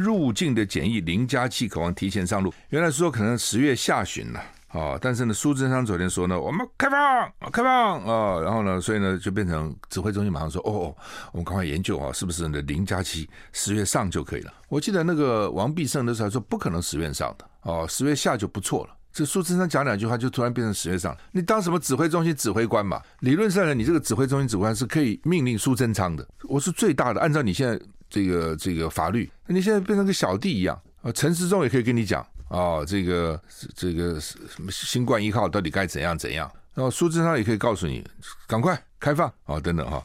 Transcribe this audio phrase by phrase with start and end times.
[0.00, 2.52] 入境的检疫零加七渴望提前上路。
[2.70, 4.42] 原来说可能十月下旬了。
[4.70, 4.98] 啊、哦！
[5.02, 8.40] 但是呢，苏贞昌昨天说呢，我们开放，开放啊、哦！
[8.40, 10.94] 然后呢，所以呢，就变成指挥中心马上说，哦，
[11.32, 12.62] 我们赶快研究啊，是不是呢？
[12.62, 14.54] 零加七十月上就可以了。
[14.68, 18.94] 我记得那个王必胜的时候说，不可能十月上的哦，十月下就不错了。
[19.12, 21.16] 这苏贞昌讲两句话，就突然变成十月上。
[21.32, 23.02] 你当什么指挥中心指挥官嘛？
[23.22, 26.24] 理论上呢，你这个指挥中心指挥官是可以命令苏贞昌的。
[26.44, 27.76] 我是最大的，按照你现在
[28.10, 31.10] 这个这个法律，你现在变成个小弟一样啊。
[31.12, 32.26] 陈时中也可以跟你讲。
[32.48, 33.40] 哦，这个
[33.76, 36.50] 这个什么新冠一号到底该怎样怎样？
[36.74, 38.04] 然后苏贞昌也可以告诉你，
[38.48, 40.04] 赶快开放哦，等等哈。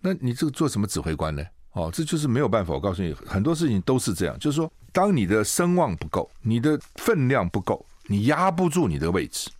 [0.00, 1.42] 那你这个做什么指挥官呢？
[1.72, 2.72] 哦，这就是没有办法。
[2.72, 9.50] 我告诉你，很多事情都是这样，就是说，当你的声望不够，你的分量不够，你压不住你的位置。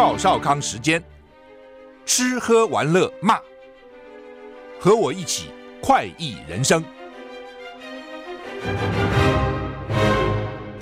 [0.00, 1.04] 赵少康时间，
[2.06, 3.38] 吃喝玩乐骂。
[4.80, 5.50] 和我一起
[5.82, 6.82] 快意人生。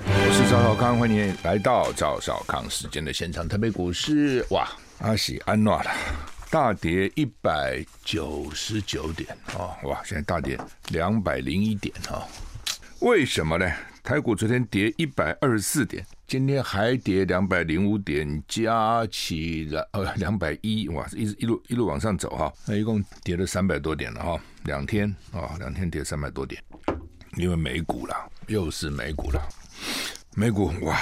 [0.07, 3.49] 我是赵少康，欢迎来到赵少康时间的现场。
[3.49, 4.69] 台北股市哇，
[5.01, 5.91] 阿喜安诺了，
[6.49, 10.57] 大跌一百九十九点哦，哇，现在大跌
[10.91, 12.23] 两百零一点哦，
[13.01, 13.69] 为什么呢？
[14.05, 26.63] 台股昨天跌一百二十四点，今天还跌两百零五点，加起来呃两百一哇，一直一路一路往上走哈，那一共跌了三百多点了哈，两天啊两天跌三百多点，
[27.39, 28.15] 因为美股了，
[28.47, 29.49] 又是美股了，
[30.37, 31.01] 美股哇。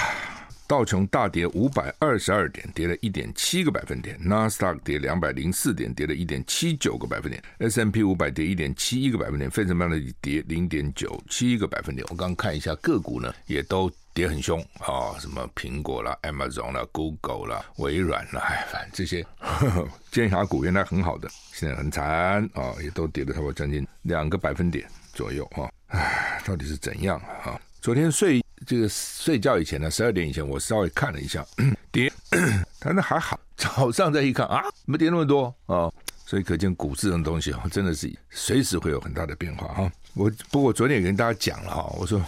[0.68, 12.04] 道琼大跌五百二十二点，跌了一点七个百分点；纳斯达克跌两百零四点，跌了一点七九个百分点，S M P 五百跌一点七一个百分点；费城半导体跌零点九七个百分点。
[12.10, 19.22] 我刚看一下个股呢，也都跌很凶啊、什么苹果啦、Amazon 啦、Google 啦、微软啦，哎，反正这些
[20.10, 27.60] 尖牙股原来很好的，现在很惨啊、也都跌了差不多将近两个百分点左右啊，哎，到底是怎样啊？
[27.82, 28.42] 昨天睡。
[28.66, 31.44] 这个睡觉以前呢，十二点以前，我稍微看了一下
[31.92, 32.10] 跌，
[32.80, 33.38] 但那还好。
[33.54, 35.92] 早上再一看啊，没跌那么多啊、
[36.24, 39.92] 所以可见股市这种东西真的是随时会有很大的变化哈。
[40.16, 42.18] 我不过昨天也跟大家讲了哈，我说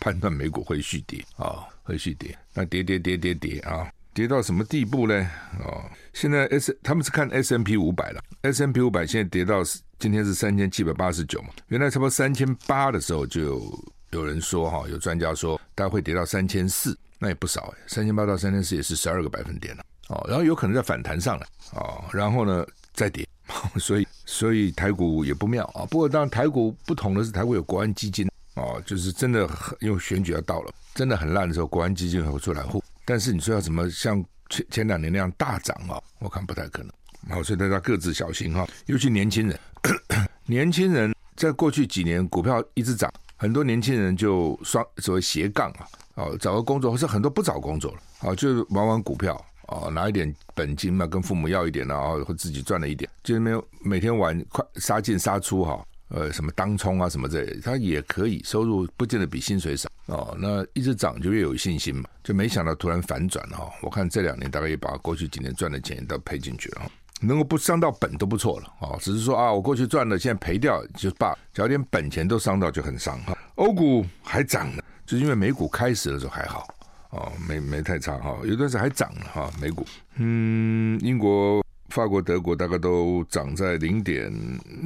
[0.00, 2.36] 判断美股会续跌啊、哦，会续跌。
[2.52, 5.30] 那跌跌跌跌跌啊，跌到什么地步呢？
[5.64, 9.62] 哦，现在 S 他们是看 S M P 五百了，S M P 五百现在跌到
[9.98, 13.84] 今天是三千七百八十九嘛，原来差不多三千八的时候就有。
[14.12, 22.64] 有人说哈，有专家说大概会跌到三千四，那也不少哎，三千八到三千四也是十二个百分点了哦，然后有可能再反弹上来哦，然后呢
[22.94, 23.26] 再跌，
[23.78, 25.84] 所以所以台股也不妙啊。
[25.90, 32.82] 不过当然台股不同的是，台股有国安基金哦，就是真的很因为选举要到了，真的很烂的时候，国安基金会出来护。
[33.04, 36.00] 但是你说要怎么像前前两年那样大涨啊？
[36.18, 36.90] 我看不太可能。
[37.28, 39.58] 好，所以大家各自小心哈，尤其年轻人，
[40.46, 43.12] 年轻人在过去几年股票一直涨。
[43.38, 49.38] 很多年轻人就双所谓斜杠啊，哦，找个工作，或是很多不找工作了，啊，就玩玩股票，
[49.68, 66.90] 哦，拿一点本金嘛，跟父母要一点，然后或自己赚了一点，就没有每天玩快杀进杀出哈，呃，什么当冲啊什么之类的，他也可以收入不见得比薪水少哦，那一直涨就越有信心嘛，就没想到突然反转哈，我看这两年大概也把过去几年赚的钱都赔进去了。
[67.22, 68.92] 能够不伤到本都不错了啊！
[69.00, 71.34] 只是说啊，我过去赚了，现在赔掉就罢。
[71.50, 73.34] 只要连本钱都伤到，就很伤哈。
[73.54, 76.68] 欧股还涨呢，就是因为美股开始的时候还好
[77.16, 78.36] 哦，没没太差哈。
[78.44, 79.86] 有段时间还涨了哈，美股。
[80.16, 84.32] 嗯，英国、法国、德国大概都涨在零点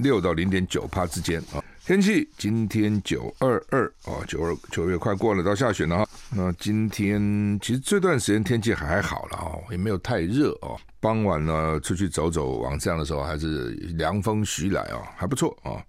[0.03, 1.63] 六到零点九趴之间啊。
[1.85, 6.09] 天气今天九二二啊，九二九月快过了，到下旬了哈。
[6.31, 10.79] 那今天其实这段时间天气还好了啊，也没有太热哦。
[11.01, 15.83] 傍晚呢，出去走走，往这样的时候还是凉风徐来啊，还不错啊。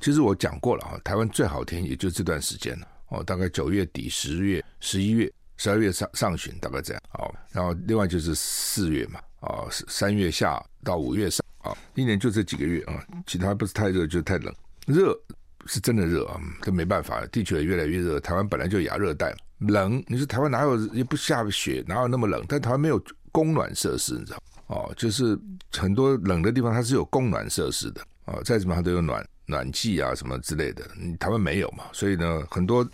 [0.00, 5.30] 其实我讲过了啊，台湾最好天也就这段时间了哦，大概九月底、十月、十一月、
[5.64, 7.02] 十二月上上旬，大概这样。
[7.08, 14.54] 好，然后另外就是四月嘛，啊，三月下到五月上啊，一年就这几个月啊，其他不是太热就太冷，
[14.86, 15.18] 热
[15.64, 22.44] 是真的热啊，这没办法，地球也越来越热，台湾本来就亚热带，冷，你说台湾哪有也不下雪，哪有那么冷？
[22.46, 23.02] 但台湾没有
[23.32, 24.42] 供暖设施，你知道。
[24.66, 25.38] 哦，就是
[25.72, 30.84] 很多冷的地方，它是有供暖设施的哦，再怎么它都有暖暖气啊什么之类的。
[30.94, 32.86] 你台湾没有嘛，所以呢，很多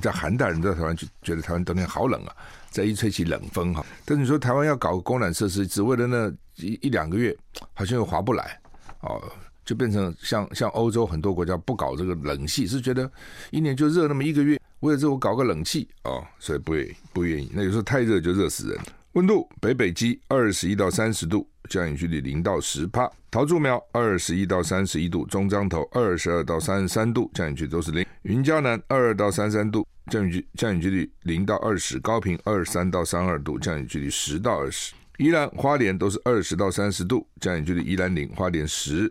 [0.00, 2.34] 在寒带人在台湾就觉得台湾冬天好冷啊，
[2.70, 3.84] 再一吹起冷风哈。
[4.04, 7.36] 但是你说台湾要搞供暖设施，只为了那一一两个月，
[7.74, 8.60] 好像又划不来
[9.00, 9.22] 哦，
[9.64, 13.10] 就变成像像欧洲很多国家不搞这个冷气，是觉得
[13.50, 17.50] 一年就热那么一个月，为了这我搞个冷气哦，所以不愿意不愿意。
[17.54, 18.78] 那有时候太热就热死人。
[19.18, 39.08] 温度北北基二十一到三十度，降雨距离零到十帕；桃竹苗二十一到三十一度，中彰投二十二到三十三度，降雨距都是零；云嘉南二二到三三度，降雨距降雨距离零到二十；高屏二三到三二度，降雨距离十到二十；宜兰花莲都是二十到三十度，降雨距离宜兰零，花莲十；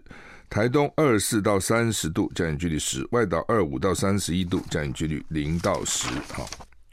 [0.50, 6.08] 台东二四到三十度，降雨距离十；外岛二五到三十一度，降雨距离零到十。
[6.32, 6.50] 好。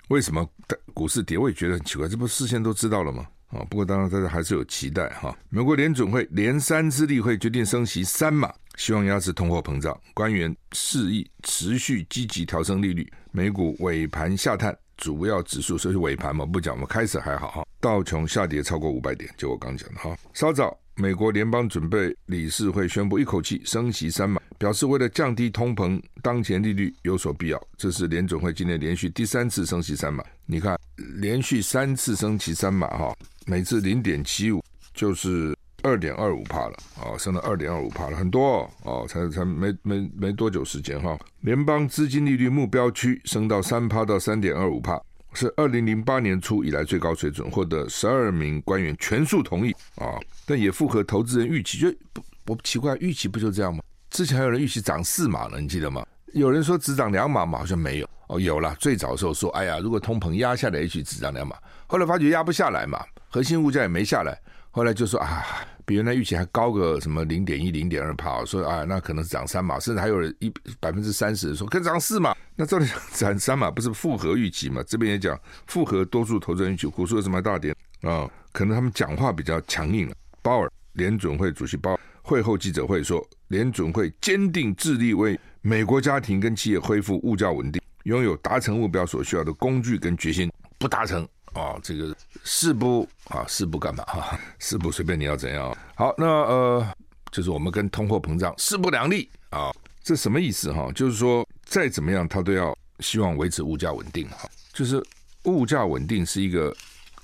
[0.09, 0.47] 为什么
[0.93, 1.39] 股市跌？
[1.39, 3.27] 我也觉得很奇怪，这不事先都知道了吗？
[3.49, 5.37] 啊，不过当然大家还是有期待哈。
[5.49, 9.99] 美国联准会连三次例会决定升息三码，希望压制通货膨胀。
[10.13, 13.11] 官员示意持续积极调升利率。
[13.31, 17.65] 美股尾盘下探，主要指数所以尾盘嘛不讲，我们开始还好哈。
[17.85, 20.17] 道琼下跌超过五百点，就我刚讲的哈。
[20.33, 20.75] 稍早。
[20.97, 27.61] 美国联邦准备理事会宣布一口气升息三码，表示为了降低通膨，当前利率有所必要。
[27.77, 30.25] 这是联准会今年连续第三次升息三码。
[30.47, 30.79] 你看，
[31.17, 33.13] 连续三次升息三码，哈，
[33.45, 34.63] 每次零点七五，
[34.95, 41.19] 就是二点二五帕了，哦，升到二点二五帕了，很多哦，哦，才才没没没多久时间哈。
[41.41, 45.03] 联邦资金利率目标区升到三帕到三点二五帕。
[45.35, 51.79] 是二零零八年初以来最高水准，获得十二名官员全数同意啊，但也符合投资人预期。
[51.79, 52.23] 就不，
[52.53, 53.83] 我奇怪，预期不就这样吗？
[54.11, 56.07] 之前还有人预期涨四码呢，你记得吗？
[56.33, 58.41] 有人说只涨两码嘛，好像没有哦。
[58.41, 61.57] 有了，最早的时候说，哎呀，如果通膨压下来，也许只涨两码。
[61.87, 64.41] 后来发觉压不下来嘛，核心物价也没下来，
[64.71, 65.45] 后来就说啊。
[65.87, 74.83] 比原来预期还高个什么零点一、零点二帕，说啊，那可能是涨三码，甚至还有人一百分之三十说可涨四码，那照理讲涨三码不是符合预期嘛？
[74.87, 80.15] 这边也讲符合多数投资人预期，股市为什么大跌啊、可能他们讲话比较强硬了。
[80.43, 91.27] 鲍尔联准会主席鲍尔会后记者会说，联准会坚定致力为美国家庭跟企业恢复物价稳定，拥有达成目标所需要的工具跟决心，不达成。
[91.55, 94.05] 啊，这个誓不啊，誓不干嘛？
[94.05, 94.39] 哈？
[94.59, 95.77] 誓不随便你要怎样。
[95.95, 96.87] 好，那呃，
[97.31, 99.73] 就是我们跟通货膨胀势不两立啊，
[100.03, 100.91] 这什么意思哈？
[100.93, 104.49] 就是说再怎么样，他都要希望维持物价稳定哈。
[104.73, 105.03] 就是
[105.45, 106.75] 物价稳定是一个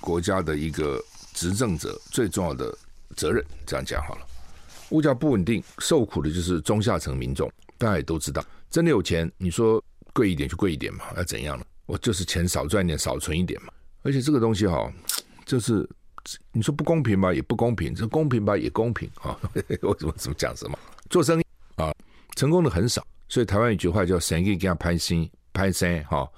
[0.00, 1.02] 国家的一个
[1.34, 2.72] 执政者最重要的
[3.16, 3.44] 责任。
[3.66, 4.26] 这样讲好了，
[4.90, 7.50] 物价不稳定，受苦的就是中下层民众。
[7.76, 9.82] 大家也都知道，真的有钱，你说
[10.12, 11.64] 贵一点就贵一点嘛，要怎样呢？
[11.86, 13.72] 我就是钱少赚一点，少存一点嘛。
[14.02, 14.92] 而且这个东西哈，
[15.44, 15.88] 就是
[16.52, 19.38] 你说不公平吧，也不公平；这公平吧，也公平啊。
[19.82, 20.78] 我怎么怎么讲什么？
[21.08, 21.44] 做生意
[21.76, 21.92] 啊，
[22.36, 23.04] 成功的很少。
[23.28, 26.28] 所以台湾有一句话叫“生意给他拍心拍生”哈，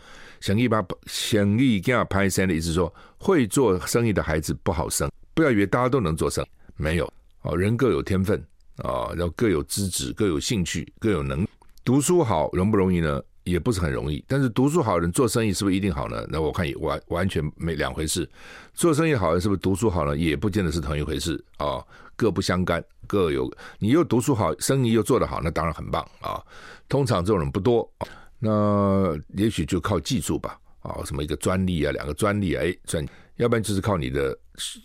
[0.40, 5.10] 生意把生意给他拍生的意思说，会做生意的孩子不好生。
[5.34, 7.10] 不要以为大家都能做生意，没有
[7.42, 8.38] 哦，人各有天分
[8.76, 11.46] 啊，然后各有资质、各有兴趣、各有能。
[11.84, 13.20] 读书好容不容易呢？
[13.44, 16.24] 也不是很容易，但是读书好人做生意是不是一定好呢？
[16.28, 18.28] 那我看也完完全没两回事。
[18.72, 20.16] 做生意好人是不是读书好呢？
[20.16, 21.84] 也不见得是同一回事啊，
[22.14, 23.52] 各不相干，各有。
[23.78, 26.40] 你又读书好，生意又做得好，那当然很棒啊。
[26.88, 27.90] 通常这种人不多，
[28.38, 33.04] 那也许就靠技术吧啊，什么一个专利啊，两个专利啊，哎专，
[33.36, 34.38] 要不然就是靠你的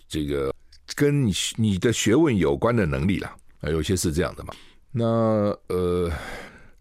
[0.07, 0.53] 这个
[0.95, 3.27] 跟你你的学问有关的能力了
[3.61, 4.53] 啊，有些是这样的嘛。
[4.91, 5.05] 那
[5.67, 6.11] 呃。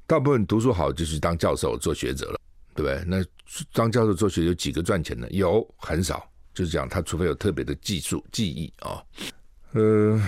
[0.07, 2.41] 大部分读书好就是当教授做学者了，
[2.75, 3.05] 对不对？
[3.07, 3.25] 那
[3.73, 5.29] 当教授做学者有几个赚钱的？
[5.31, 6.25] 有很少，
[6.55, 9.03] 就是讲他除非有特别的技术技艺啊，
[9.73, 10.21] 呃，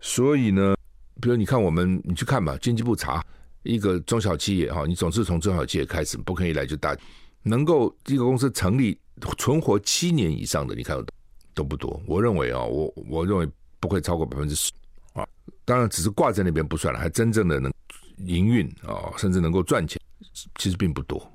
[0.00, 0.76] 所以呢，
[1.20, 3.24] 比如你看我们，你去看吧，经济部查
[3.62, 6.96] 一个中小企业哈，你总是从中小企业开始，不可以来就大，
[7.44, 8.98] 能够一个公司成立
[9.38, 11.06] 存活七年以上的，你看都
[11.54, 12.02] 都不多。
[12.08, 14.72] 我认为啊，我我认为不会超过百分之十
[15.12, 15.24] 啊，
[15.64, 17.72] 当然只是挂在那边不算了，还真正的能。
[18.18, 20.00] 营运啊，甚至能够赚钱，
[20.56, 21.30] 其实并不多。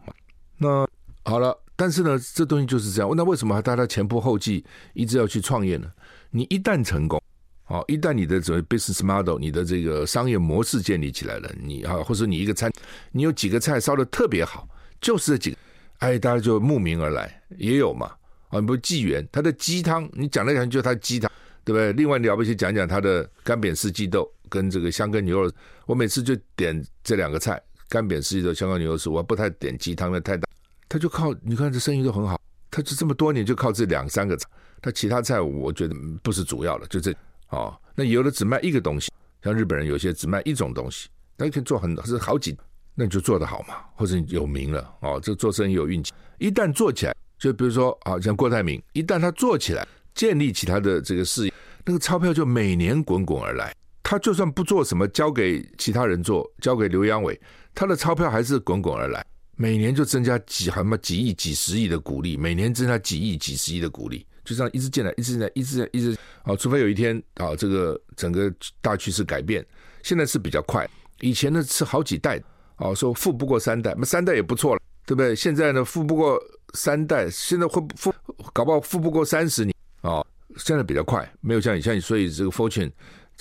[0.58, 0.88] 那
[1.24, 3.12] 好了，但是呢，这东西就是这样。
[3.16, 5.92] 那为什么大家前仆后继一直要去创业呢？
[6.32, 7.22] 你一旦成功，
[7.66, 12.72] 啊，一旦你的所谓 business model，你的这个商业模式建立起来了，你啊，或者你一个餐，
[13.12, 14.68] 你有几个菜烧得特别好，
[15.00, 15.58] 就是这几个，
[16.00, 18.12] 哎，大家就慕名而来，也有嘛。
[18.50, 21.32] 啊，你不纪元，他的鸡汤，你讲来讲就他鸡汤，
[21.64, 21.94] 对不对？
[21.94, 24.30] 另外了不起讲讲他的干煸四季豆。
[24.52, 25.52] 跟这个香根牛肉，
[25.86, 30.46] 我每次就点这两个菜，干煸四季豆、香根牛肉丝，我不太点鸡汤，那太大。
[30.90, 32.38] 他就靠你看这生意都很好，
[32.70, 34.46] 他就这么多年就靠这两三个菜，
[34.82, 37.16] 他其他菜我觉得不是主要的，就这
[37.48, 37.74] 哦。
[37.96, 39.10] 那有的只卖一个东西，
[39.42, 42.58] 像日本人有些只卖一种东西，他可以做很是好几，
[42.94, 46.12] 那你就做得好嘛，或者你有名了哦，这做生意有运气。
[46.40, 51.54] 一旦做起来，就比如说啊，像郭台铭，一旦他做起来，建立起他的这个事业，
[51.86, 53.74] 那个钞票就每年滚滚而来。
[54.12, 57.40] 他就算不做什么，交给其他人做，交给刘扬伟，
[57.74, 59.26] 他的钞票还是滚滚而来，
[59.56, 69.66] 每年就增加几什么几亿、几十亿的股利，每年增加几亿、几十亿的股利，就这样一直进来，一直进来，一直进来，一直啊，除非有一天啊，这个整个大趋势改变，
[70.04, 70.86] 现在是比较快。
[71.22, 72.38] 以前呢是好几代
[72.76, 75.34] 啊，说富不过三代，那三代也不错了，对不对？
[75.34, 76.38] 现在呢富不过
[76.74, 78.14] 三代，现在会富
[78.52, 80.22] 搞不好富不过三十年啊，
[80.58, 82.92] 现在比较快，没有像以前，所以这个 Fortune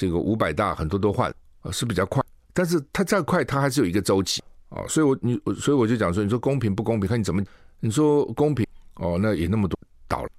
[0.01, 1.31] 这个五百大很多都换
[1.61, 7.45] 啊，是比较快，但是它再快，它还是有一个周期啊，所以我你所以我就讲说，你说公平不公平，看你怎么，
[7.81, 9.79] 你说公平哦，那也那么多
[10.09, 10.31] 倒了。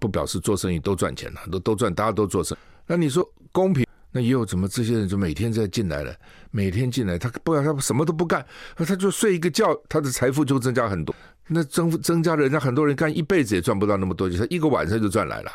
[0.00, 2.60] 不表示做生意都赚钱了，都都赚，大家都做生意。
[2.86, 3.86] 那你说公平？
[4.10, 6.16] 那也有怎么这些人就每天在进来了，
[6.50, 11.14] 每天进来，他不然他什么都不干，他就睡一个觉，他的财富就增加很多。
[11.46, 15.52] 那增增加了，人家很多人干一辈子也赚不到那么多，就他一个晚上就赚来了。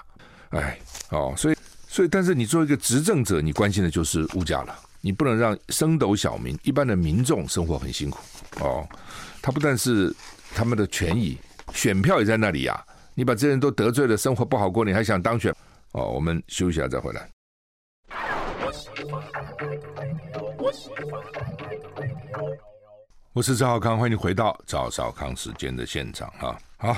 [0.50, 1.56] 哎，哦，所以
[1.94, 8.18] 所以，但是你作为一个执政者，你关心的就是物价了，你不能让升斗小民一般的民众生活很辛苦
[8.62, 8.84] 哦。
[9.44, 10.12] 他不但是
[10.56, 11.38] 他们的权益，
[11.72, 12.84] 选票也在那里呀、
[13.14, 15.56] 你把这些人都得罪了，生活不好过，你还想当选？
[15.92, 17.30] 哦，我们休息一下再回来。
[23.34, 26.58] 我是赵少康，欢迎你回到赵少康时间的现场哈。
[26.78, 26.98] 好，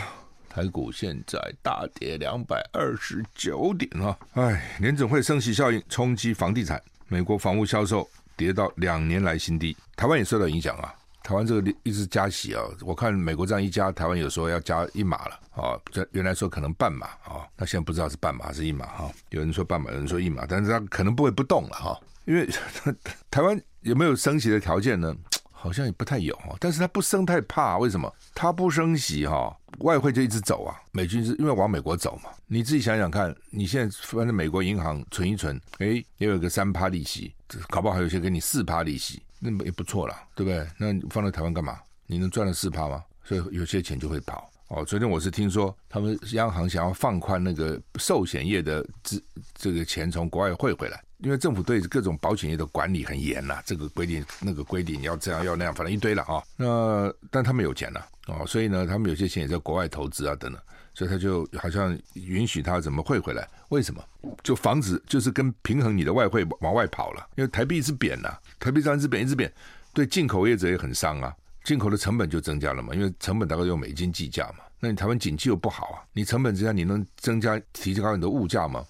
[0.56, 4.18] 台股现在大跌两百二十九点啊！
[4.36, 10.96] 哎，联准会升息效应冲击房地产，美国房屋销售跌到两年来新低，台湾也受到影响啊。
[11.24, 15.78] 台湾这个一直加息啊，我看美国这样一加，台湾有时候要加一码了啊。
[15.92, 19.12] 这原来说可能半码啊，那现在不知道是半码还是一码哈。
[19.32, 22.48] 有人说半码，有人说一码，但是它可能不会不动了哈，因为
[23.30, 25.14] 台湾有没有升息的条件呢？
[25.58, 28.14] 好像也不太有，但是它不升太怕，为什么？
[28.36, 32.30] 它不升息哈，外汇就一直走啊，美军是因为往美国走嘛。
[32.46, 37.34] 你自己想想看，你现在放在美国银行存一存，诶，也有个三趴利息，
[37.70, 39.22] 搞不好还有些给你四趴利息。
[39.40, 40.68] 那也不错了，对不对？
[40.78, 41.80] 那你放在台湾干嘛？
[42.08, 43.04] 你能赚了四趴吗？
[43.24, 44.84] 所以有些钱就会跑哦。
[44.86, 56.44] 昨天我是听说，他们央行想要放宽那个寿险业的资这个钱从国外汇回来，因为政府对各种保险业的管理很严呐、这个规定那个规定要这样要那样，反正一堆了啊。
[56.58, 60.62] 那但他们有钱了哦，所以呢，他们有些钱也在国外投资啊等等。
[60.98, 63.46] 所以他就好像允许他怎么汇回来？
[63.68, 64.02] 为什么？
[64.44, 69.52] 就防止就是跟平衡你的外汇往外跑了，因为台币一直贬呐、台币这样一直贬一直贬，
[69.94, 78.82] 对进口业者也很伤啊，进口的成本就增加了嘛，因为成本大概用美金计价嘛，那你台湾景气又不好啊，你成本增加，你能增加提高你的物价吗？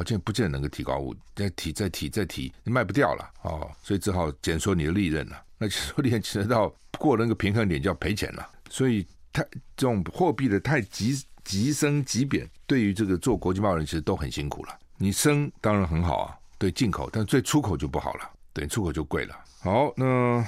[0.00, 5.42] 好像不见得能够提高物，再提再提再提，你卖不掉了哦，所以只好减缩你的利润了。
[5.58, 9.06] 那减缩利润，其实到过了那个平衡点就要赔钱了，所以。
[9.32, 9.44] 太
[9.76, 14.76] 这种货币的太急急升急贬，对于这个做国际贸易人其实都很辛苦了。
[14.96, 19.44] 你升当然很好啊，对进口，但对出口就不好了，对出口就贵了。
[19.60, 20.44] 好，那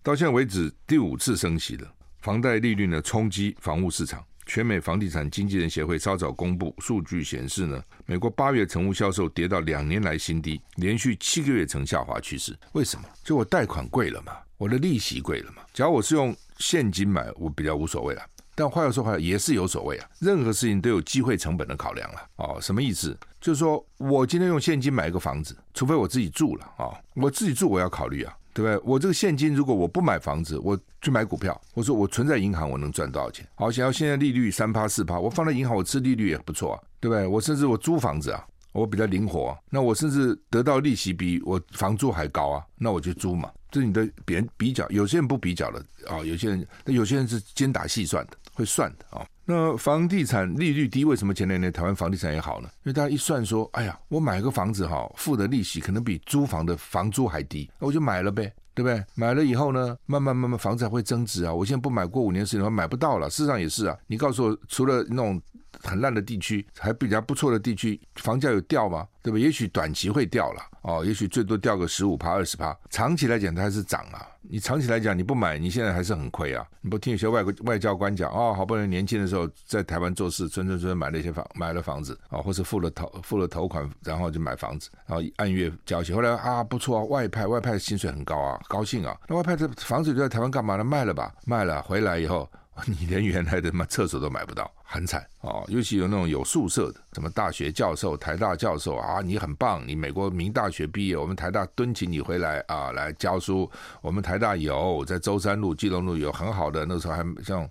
[0.00, 4.24] 到现在为止第五次升息了，房贷利率呢冲击房屋市场。
[4.46, 12.56] 全美房地产经纪人协会稍早公布数据显示呢，美国八月成屋销售跌到两年来新低，连续七个月呈下滑趋势。
[12.72, 13.08] 为什么？
[13.22, 15.62] 就我贷款贵了嘛，我的利息贵了嘛。
[15.72, 18.22] 假如我是用现金买，我比较无所谓了。
[18.54, 20.08] 但话又说回来，也是有所谓啊。
[20.20, 22.18] 任何事情都有机会成本的考量了。
[22.36, 23.16] 哦，什么意思？
[23.40, 28.80] 就是说我今天用现金买一个房子，除非我自己住了啊，我自己住我要考虑啊，对不对？
[28.84, 33.44] 我这个现金如果我不买房子，我去买股票，我说我存在银行，我能赚多少钱？
[33.56, 37.26] 好，想要现在利率三趴四趴，我放在银行，我吃利率也不错啊，对不对？
[37.26, 43.50] 我甚至我租房子啊，我比较灵活啊，那我甚至得到利息比我房租还高啊，那我就租嘛。
[43.72, 48.36] 这是你的别人比较，有些人不比较了啊，有些人，那有些人是精打细算的。
[48.54, 52.68] 会算的啊，那房地产利率低，为什么前两年台湾房地产也好呢？
[52.84, 59.04] 因为大家一算说，哎呀，我买个房子哈，付的利息可能比租房的房租还低，那我就买了呗，对不对？
[59.14, 61.52] 买了以后呢，慢慢慢慢房子还会增值啊。
[61.52, 63.28] 我现在不买，过五年十年买不到了。
[63.28, 65.40] 事实上也是啊，你告诉我，除了那种。
[65.84, 69.06] 很烂的地区，还比较不错的地区，房价有掉吗？
[69.22, 69.38] 对吧？
[69.38, 72.76] 也许短期会掉了哦，也许最多掉个十五趴、二十趴。
[72.90, 74.26] 长期来讲，它还是涨啊。
[74.42, 76.66] 你长期来讲，你不买，你现在还是很亏啊。
[76.82, 86.14] 你不听有些外国外交官讲哦，好不容易年轻的时候在台湾做事，存存存买了一些房，买了房子啊、哦，或是付了头付了头款，然后就买房子，然后按月交钱。
[86.14, 89.18] 后来啊，不错啊，外派外派薪水很高啊，高兴啊。
[89.26, 90.84] 那外派的房子就在台湾干嘛呢？
[90.84, 92.46] 卖了吧，卖了回来以后。
[92.86, 95.64] 你连原来的嘛厕所都买不到， 很惨哦。
[95.68, 103.70] 尤其有那种有宿舍的，什么大学教授、台大教授啊，你很棒，你美国名大学毕业，我们台大敦请你回来啊，来教书。
[104.00, 107.70] 我们台大有在舟山路、基隆路有很好的，那时候还像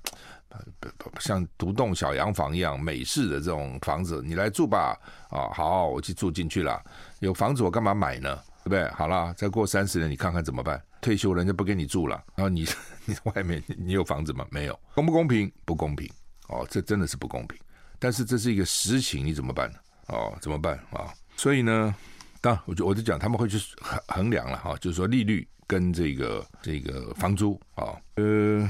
[1.19, 4.97] 像独栋小洋房一样美式的这种房子，你来住吧。
[5.29, 6.81] 啊，好，我去住进去了。
[7.19, 8.39] 有房子我干嘛买呢？
[8.63, 8.87] 对不对？
[8.91, 10.81] 好了，再过三十年你看看怎么办？
[11.01, 12.65] 退休人家不给你住了，然后你
[13.05, 14.45] 你外面你有房子吗？
[14.49, 15.51] 没有，公不公平？
[15.65, 16.09] 不公平
[16.47, 17.59] 哦，这真的是不公平。
[17.99, 19.77] 但是这是一个实情，你怎么办呢？
[20.07, 21.13] 哦，怎么办啊？
[21.35, 21.93] 所以呢，
[22.39, 28.69] 当，我就我就讲他们会去衡衡量了哈，就是说利率跟这个这个房租啊，呃，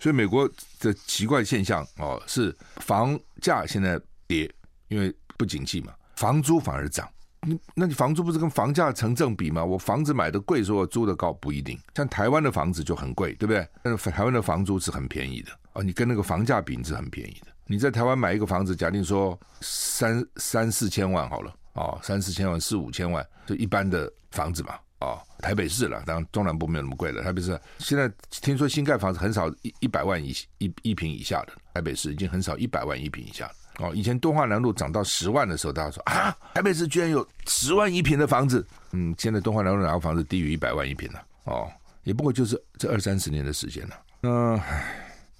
[0.00, 0.48] 所以美国
[0.80, 4.52] 的奇怪现象哦，是房价现在跌，
[4.88, 7.08] 因为不景气嘛，房租反而涨。
[7.42, 9.64] 你那你房租不是跟房价成正比吗？
[9.64, 11.78] 我房子买的贵，说我租的高不一定。
[11.94, 13.66] 像台湾的房子就很贵，对不对？
[13.82, 17.52] 但是台湾的房租是很便宜的哦，你跟那个房价比是很便宜的。
[17.66, 27.22] 你在台湾买一个房子，假定说三三四千万好了，哦，三四千万四五千万，就一般的房子嘛，哦，台北市了，当然中南部没有那么贵了。
[27.22, 33.52] 台北市现在听说新盖房子很少一一百万一一一平以下的，台北市已经很少一百万一平以下了。
[33.78, 38.64] 哦，以前敦化南路涨到十万的时候，大家说啊，台北市居然有十万一平的房子。
[38.92, 41.22] 嗯，现在敦化南路哪个房子低于一百万一平了？
[41.44, 41.68] 哦，
[42.02, 43.94] 也不过就是这二三十年的时间了。
[44.22, 44.60] 嗯，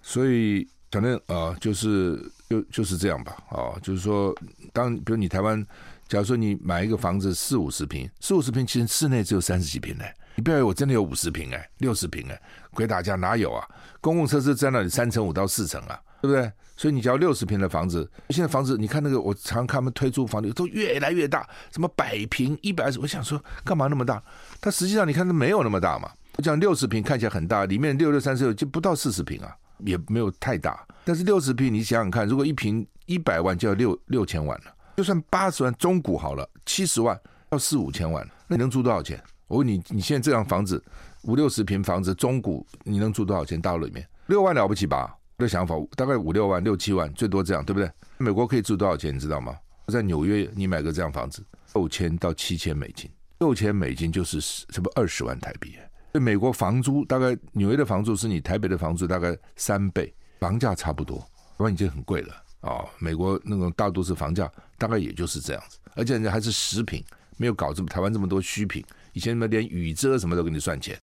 [0.02, 3.36] 所以反正啊，就是就就是这样吧。
[3.50, 4.34] 哦，就是说，
[4.72, 5.60] 当比如你台湾，
[6.06, 10.14] 假如说你买一个房子四五十平，四五十平其实室内只有三十几坪嘞。
[10.36, 12.40] 你不要以为我真的有五十平哎，六十平哎，
[12.70, 13.66] 鬼打架哪有啊？
[14.00, 16.50] 公共设施在那里三层五到四层啊，对不对？
[16.76, 24.22] 所以你只要六十平的房子，现在房子你看那个，我常看他们推出房子都越来越大，什么百平、一百二十，我想说干嘛那么大？
[24.60, 26.08] 它实际上你看它没有那么大嘛。
[26.36, 30.86] 我讲六十平看起来很大，里面六六三十六就不到四十平啊，也没有太大。
[31.04, 37.20] 但是六十平你想想看，如果一平一百万就要六六千万了，就算八十万中古好了，七十万
[37.50, 39.20] 要四五千万，那你能租多少钱？
[39.48, 40.80] 我问你，你现在这样房子
[41.22, 43.60] 五六十平房子中古，你能租多少钱？
[43.60, 45.12] 大陆里面六万了不起吧？
[45.38, 47.88] 的想法大概五六万、六七万，最多这样，对不对？
[48.18, 49.14] 美国可以住多少钱？
[49.14, 49.56] 你知道吗？
[49.86, 51.42] 在纽约，你买个这样房子，
[51.74, 55.72] 六千到七千美金，六千美金就是什么二十万台币。
[56.12, 67.04] 所以美国房租大概纽约的房租是你台北的房租大概三倍，房价差不多，台湾已经很贵了啊、美国那种大都市房价大概也就是这样子，而且人家还是食品，
[67.36, 68.84] 没有搞这么台湾这么多虚品。
[69.12, 70.98] 以前什么连雨遮什么都给你算钱。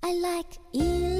[0.00, 1.11] I like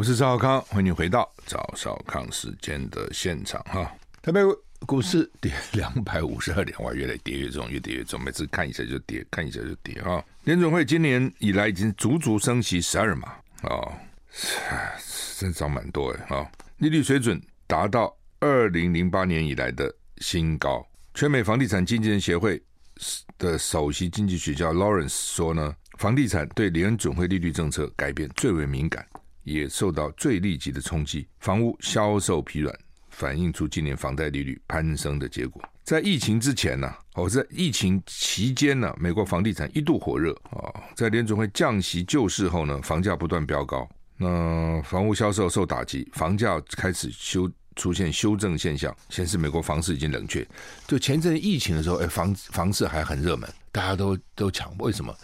[0.00, 3.94] 我是赵少康，欢迎你回到赵少康时间的现场哈。
[4.22, 4.40] 台北
[4.86, 8.18] 股市跌两百五十二点，哇，越来跌越重，越跌越重。
[8.18, 10.24] 每次看一下就跌，看一下就跌哈。
[10.44, 13.28] 联准会今年以来已经足足升息十二码
[13.60, 13.92] 啊，
[15.36, 16.50] 真涨蛮多哎啊！
[16.78, 20.82] 利率水准达到二零零八年以来的新高。
[21.12, 22.58] 全美房地产经纪人协会
[23.36, 29.06] 的首席经济学家 Lawrence 说呢，房地产对联准会利率政策改变最为敏感。
[29.44, 32.74] 也受到最立即的冲击，房屋销售疲软，
[33.08, 35.62] 反映出今年房贷利率攀升的结果。
[35.84, 40.72] 在疫情之前呢、啊，哦，在疫情期间呢，美国房地产一度火热啊。
[40.94, 47.50] 在联准会降息救市后呢，房价不断飙高，那房屋销售受打击，房价开始修。
[47.76, 50.46] 出现修正现象，显示美国房市已经冷却。
[50.86, 54.70] 就前阵疫情的时候，哎，房房市还很热门，大家都都抢。
[54.78, 55.14] 为什么？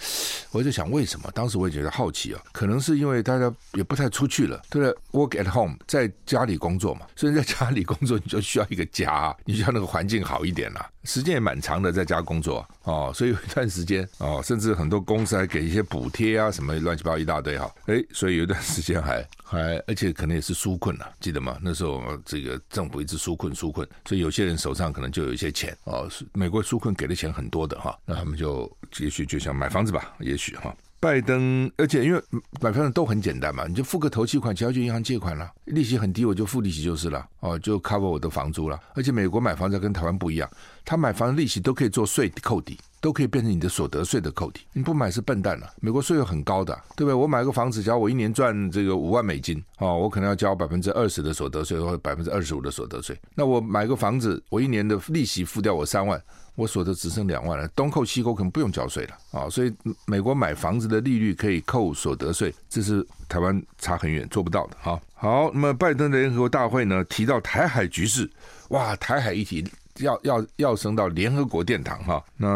[0.52, 1.30] 我就想为什么？
[1.32, 7.06] 当时我也觉得好奇啊，可能是因为大家也不太出去了，对不对？Work at home，在家里工作嘛。
[7.14, 10.90] 所以在家里工作，你就需要一个家，你需要那个环境好一点啦。
[11.04, 17.72] 时间也蛮长的，在家工作哦，所以有一段时间哦，甚至很多公司还给一些补贴啊，什么乱七八糟一大堆哈。
[17.86, 21.58] 哎，所以有一段时间还还，而且可能也是纾困了，记得吗？
[21.62, 26.08] 那时候这个政府一直纾困纾困，所以有些人手上可能就有一些钱哦。
[26.32, 30.72] 美国纾困给的钱很多的哈，那他们就也许就想买房子吧，也许哈。
[30.98, 32.22] 拜登，而且因为
[32.60, 38.80] 买房子都很简单嘛，你就付个头期款，只要去银行借款了，利息很低，我就付利息就是了，哦，就 cover 我的房租了。
[38.94, 40.50] 而且美国买房子跟台湾不一样，
[40.86, 44.60] 他买房的利息都可以做税扣抵，都可以变成你的所得税的扣抵。
[44.72, 47.14] 你不买是笨蛋了，美国税又很高的，对不对？
[47.14, 53.18] 我买个房子，假如我一年赚这个五万美金，哦，我可能要交百分之二十的所得税或者百分之二十五的所得税。
[53.34, 56.22] 那我买个房子，我一年的利息付掉我三万。
[56.54, 59.46] 我所得只剩两万了，东扣西扣可能不用缴税了啊！
[59.46, 59.70] 所以
[60.06, 64.98] 美国买房子的利率可以扣所得税，这是台湾差很远做不到的哈。
[65.14, 68.30] 好，那么拜登的联合国大会呢，提到台海局势，
[68.70, 69.62] 哇，台海议题
[69.98, 72.24] 要要要升到联合国殿堂哈。
[72.36, 72.48] 那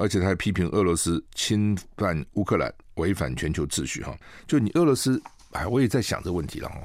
[0.00, 4.16] 而且他还批评俄罗斯侵犯乌克兰，违反全球秩序哈。
[4.46, 5.20] 就你俄罗斯，
[5.52, 6.76] 哎，我也在想这个问题了哈。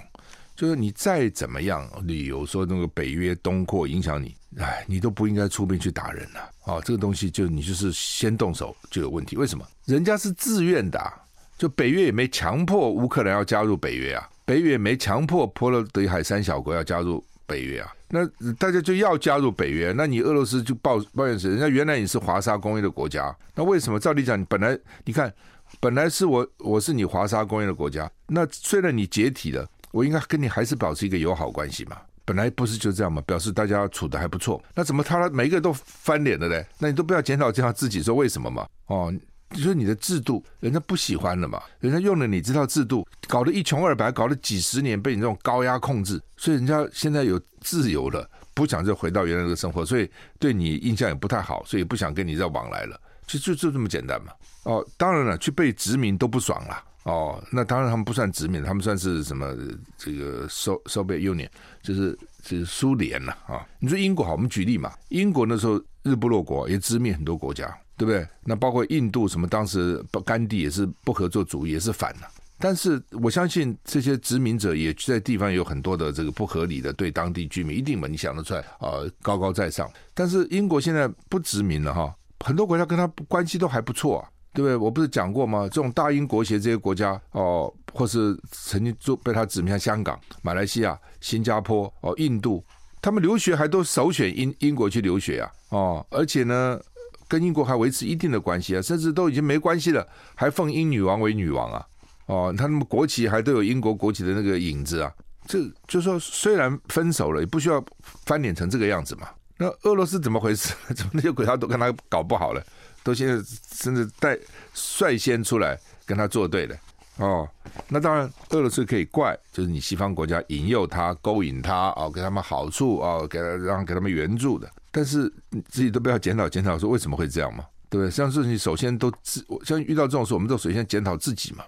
[0.56, 6.39] 就是你再怎么样理由说那个北约东扩影响你，哎，你都不应该出兵去打人了。
[6.63, 9.36] 啊，这个东西就你就是先动手就有问题。
[9.36, 9.67] 为什么？
[9.84, 11.13] 人家是自愿的，
[11.58, 17.91] 就北约也没强迫乌克兰要加入北约啊，北约也没强迫波罗的海三小国要加入北约啊。
[18.10, 23.99] 那大家就要加入北约，那你俄罗斯就抱抱怨谁人家原来你是华沙公约的国家，那为什么？
[23.99, 25.34] 照理讲，你本来你看
[25.79, 29.67] 本来是我我是你华沙公约的国家，那虽然你解体了。
[29.91, 31.95] 我应该跟你还是保持一个友好关系嘛。
[32.25, 34.62] 本来不是就这样嘛，表示大家处的还不错。
[34.73, 36.67] 那怎么他每一个都翻脸了嘞？
[36.79, 38.67] 那你都不要检讨检讨自己，说为什么嘛？
[38.88, 39.13] 哦，
[39.51, 41.62] 你说你的制度人家不喜欢了嘛？
[41.79, 52.99] 人家用了你这套制度，搞得一穷二白，搞了几十年被你这种高压控制，所以人家现在有自由了，不想再回到原来的生活，所以对你印象也不太好，所以不想跟你再往来了。
[53.27, 54.31] 就就就这么简单嘛。
[54.63, 56.84] 哦，当然了，去被殖民都不爽了。
[57.03, 59.55] 哦，那当然他们不算殖民，他们算是什么？
[59.97, 61.49] 这个 Soviet Union
[61.84, 63.65] 就是就是苏联了啊。
[63.79, 68.27] 你说英国好，我们举例嘛，英国那时候日不落国，也殖民很多国家，对不对？
[68.43, 72.27] 那包括印度什么，当时甘地也是不合作主义，也是反了。
[72.58, 78.08] 但是我相信这些殖民者也在地方有很多的这个不合理的对当地居民，一定嘛？
[78.08, 79.03] 你想得出来啊？
[79.21, 79.89] 高高在上。
[80.13, 84.29] 但是英国现在不殖民了哈，很多国家跟他关系都还不错啊。
[84.53, 84.77] 对不对？
[84.77, 85.63] 我不是讲过吗？
[85.63, 92.63] 这种大英国协这些国家哦，或是曾经做被他殖民，像香港、马来西亚、新加坡哦、印度，
[93.01, 96.79] 他们留学还都首选英英国去留学啊哦，而且呢，
[97.28, 101.86] 跟英国还维持一定的关系啊，甚至都已经没关系了，还奉英女王为女王啊
[102.28, 105.12] 哦，他们国旗还都有英国国旗的那个影子啊，
[105.48, 107.84] 这就说虽然分手了，也不需要
[108.26, 109.28] 翻脸成这个样子嘛。
[109.58, 110.74] 那俄罗斯怎么回事？
[110.96, 112.62] 怎么那些国家都跟他搞不好了？
[113.04, 113.34] 都现在
[113.72, 114.38] 甚至带
[114.74, 116.76] 率先出来跟他作对的
[117.18, 117.48] 哦，
[117.88, 124.70] 那当然俄罗斯可以怪，就是你西方国家引诱他、勾引他哦，给他们好处哦，给他让给他们援助的。
[124.95, 127.65] 但是你自己都不要检讨检讨，说为什么会这样嘛？
[127.89, 128.10] 对不对？
[128.10, 131.65] 像是你首先都自，像遇到这种事，我们都首先检讨自己嘛，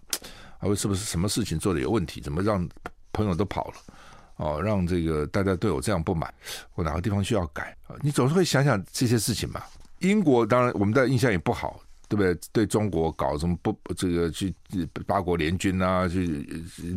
[0.59, 2.21] 啊，是不是什么事情做的有问题？
[2.21, 2.65] 怎么让
[3.11, 3.73] 朋友都跑了？
[4.37, 6.33] 哦，让这个大家对我这样不满，
[6.75, 7.97] 我哪个地方需要改啊？
[8.01, 9.61] 你总是会想想这些事情嘛。
[9.99, 12.39] 英国当然，我们的印象也不好，对不对？
[12.53, 14.55] 对中国搞什么不这个去
[15.05, 16.47] 八国联军啊，去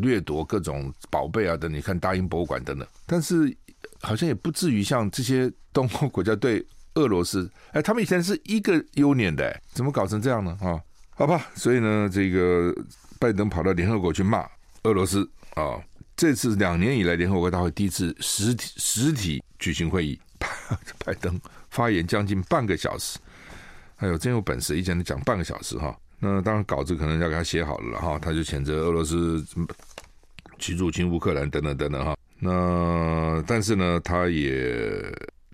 [0.00, 2.86] 掠夺各种宝贝啊等，你看大英博物馆等等。
[3.04, 3.52] 但是
[4.00, 10.56] 好像也不至于像这些东欧国家对俄罗斯，哎，他们以前是一个 Union 的，怎么搞成这样呢？
[10.60, 12.74] 啊，好吧，所以呢，这个
[13.18, 14.44] 拜登跑到联合国去骂
[14.82, 15.78] 俄罗斯啊，
[16.16, 20.18] 这次两年以来联合国大会第一次实体实体举行会议，
[21.04, 21.40] 拜登。
[21.70, 23.16] 发言将近半个小时，
[23.98, 25.96] 哎呦真有本事，一讲能讲半个小时哈。
[26.18, 29.46] 那当然稿子可能要给他写好了哈，他就谴责俄罗斯
[30.58, 32.16] 去入侵乌克兰等等等等哈。
[32.40, 35.00] 那但是呢，他也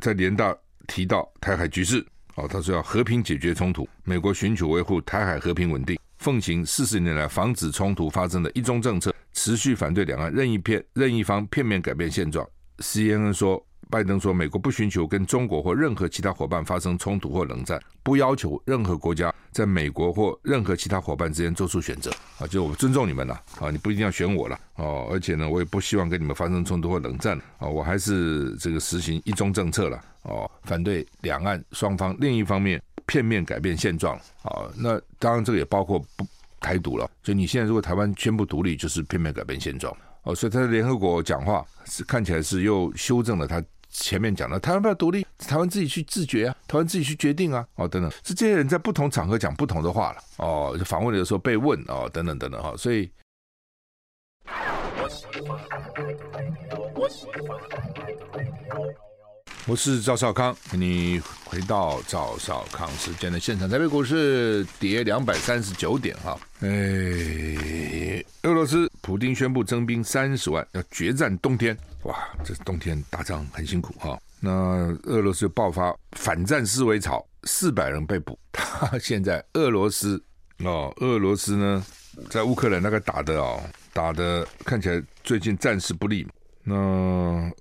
[0.01, 2.05] 在联大提到台海局势，
[2.37, 12.49] 哦，他说要和平解决冲突，美国寻求维护台海和平稳定，奉行四十年来防止冲突发生的一中政策，持续反对两岸任意片任意方片面改变现状。
[12.79, 13.62] CNN 说。
[13.88, 22.11] 拜登说：“美国不寻求跟中国或任何其他伙伴发生冲突或冷战，不要求任何国家在美国或任何其他伙伴之间做出选择。
[22.38, 23.40] 啊，就我尊重你们了。
[23.61, 24.59] 啊，你不一定要选我了。
[24.75, 27.40] 哦，而且呢，我也不希望跟你们发生冲突或冷战。
[27.59, 30.01] 啊，我还是这个实行一中政策了。
[30.22, 34.16] 哦，反对两岸双方另一方面片面改变现状。
[34.42, 36.27] 啊，那当然这个也包括不
[36.61, 37.09] 台独了。
[37.22, 39.96] 就你现在如果台湾宣布独立，就是片面改变现状。
[40.25, 43.62] 哦，所以他在联合国讲话是看起来是又修正了他。”
[43.98, 53.11] 前面讲的台湾不要独立，台湾自己去自觉啊，台湾自己去决定啊，哦等等，是这些人在不同场合讲不同的话了，哦，访问的时候被问哦等等等等哈，所以。
[56.94, 57.09] 我
[59.68, 63.68] 我是赵少康，你回到赵少康时间的现场。
[63.68, 66.38] 台北股市跌两百三十九点哈。
[66.61, 71.76] 哎，俄罗斯普丁宣布征兵三十万，要决战冬天。
[72.05, 74.16] 哇，这冬天打仗很辛苦哈。
[74.38, 74.50] 那
[75.02, 78.38] 俄罗斯爆发反战思维潮，四百人被捕。
[78.52, 80.22] 他 现在俄罗斯
[80.59, 81.85] 哦，俄罗斯呢，
[82.31, 83.61] 在乌克兰那个打的哦，
[83.92, 86.24] 打的看起来最近战事不利。
[86.68, 86.74] 那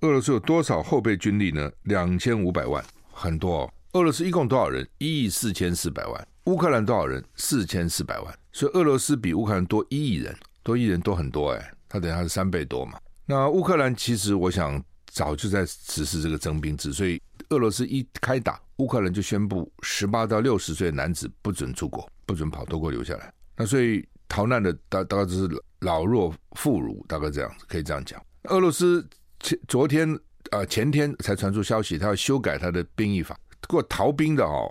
[0.00, 1.70] 俄罗斯有多少后备军力呢？
[1.84, 3.72] 两千五百万，很多哦。
[3.92, 4.84] 俄罗斯一共多少人？
[4.98, 6.28] 一亿四千四百万。
[6.46, 7.24] 乌克兰多少人？
[7.36, 8.38] 四千四百万。
[8.52, 11.72] 所以俄罗斯比乌克兰多一亿人，多一亿人多很多哎。
[11.88, 12.98] 他等于他是三倍多嘛。
[13.24, 23.32] 那乌克兰其实我想早就在实施这个征兵制，所以俄罗斯一开打，乌克兰就宣布十八到六十岁的男子不准出国，不准跑，都给我留下来。
[23.56, 28.20] 那所以逃难的大大概就是老弱妇孺，大概这样子，可以这样讲。
[28.48, 29.06] 俄罗斯
[29.40, 30.18] 前昨天
[30.50, 33.36] 啊、前天才传出消息，他要修改他的兵役法，
[33.68, 34.68] 给我逃兵的哦，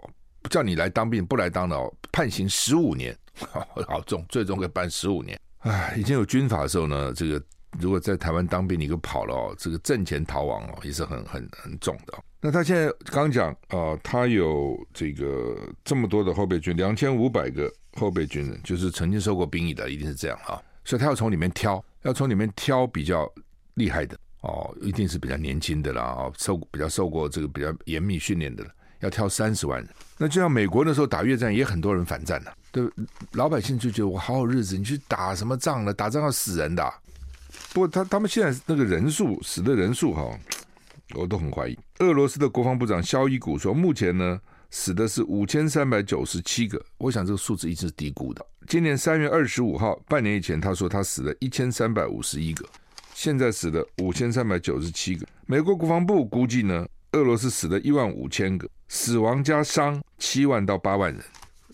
[0.50, 3.16] 叫你来当兵，不来当的哦，判刑十五年，
[3.88, 5.40] 好重，最终给判十五年。
[5.60, 7.42] 唉，以前有军法的时候呢，这个
[7.80, 12.14] 如果在台湾当兵，你给跑了哦，这个阵前逃亡哦，也是很很很重的。
[12.40, 21.84] 那他现在刚讲啊、他有这个这么多的后备军，两千五百个后备军人，就是曾经受过兵役的，一定是这样啊，所以他要从里面挑。
[22.04, 23.28] 要从里面挑比较
[23.76, 29.90] 厉害的哦，一定是比较年轻的啦，哦，受比较受过这个比较严密训练的了，要挑三十万人。
[30.18, 32.84] 那就像美国那时候打越战，也很多人反战了，对，
[33.34, 35.94] 老百姓就觉得我好好日子，你去打什么仗了？
[35.94, 36.94] 打仗要死人的。
[37.74, 40.40] 不过他他们现在那个人数死的人数哈，
[41.14, 41.78] 我都很怀疑。
[42.00, 48.46] 俄罗斯的国防部长肖伊古说，目前呢死的是五千三百九十七个，我想这个数字一直是低估的。
[48.68, 52.66] 今年三月二十五号，半年以前，他说他死了一千三百五十一个，
[53.16, 55.26] 现在死了五千三百九十七个。
[55.46, 61.24] 美国国防部估计呢，俄罗斯死了一万五千个，死亡加伤七万到八万人。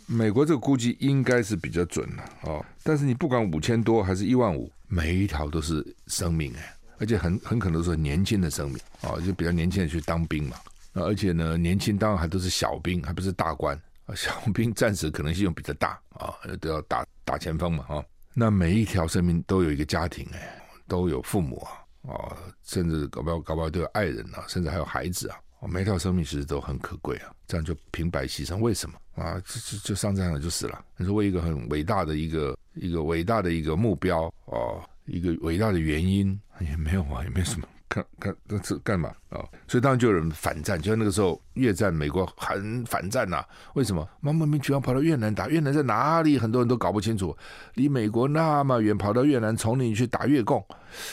[0.05, 10.57] 美国这个估计应该是比较准的哦，但是你不管五千多还是一万五，每一条都是生命哎，而且很很可能是年轻的生命啊，就比较年轻的去当兵嘛，
[10.93, 13.77] 而且呢，年轻当然还都是小兵，还不是大官。
[14.15, 18.03] 小兵战死可能性又比较大啊，都要打打前锋嘛啊。
[18.35, 20.60] 那每一条生命都有一个家庭哎，
[20.91, 25.37] 都有父母啊啊，甚至搞不好搞不好都有爱人啊，甚至还有孩子啊。
[25.69, 29.39] 每一条生命其实都很可贵啊，这样就平白牺牲，为什么啊？
[29.45, 30.83] 就就就上战场就死了。
[30.97, 37.65] 你说为一个很伟大的一个一个伟大的一个目标啊，一个伟大的原因也没有啊，也没什么。
[37.91, 44.07] 看看这是干嘛啊、所以当然就有人反战，就像那个时候越战，美国很反战呐、为什么？
[44.21, 46.37] 莫名其妙跑到越南打，越南在哪里？
[46.39, 47.35] 很多人都搞不清楚。
[47.73, 50.65] 离美国那么远，跑到越南丛林去打越共，